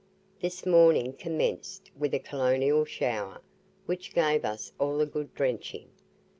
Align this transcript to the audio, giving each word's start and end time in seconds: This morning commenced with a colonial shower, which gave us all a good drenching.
This 0.41 0.65
morning 0.65 1.13
commenced 1.13 1.91
with 1.95 2.15
a 2.15 2.19
colonial 2.19 2.85
shower, 2.85 3.39
which 3.85 4.15
gave 4.15 4.43
us 4.43 4.71
all 4.79 4.99
a 4.99 5.05
good 5.05 5.31
drenching. 5.35 5.89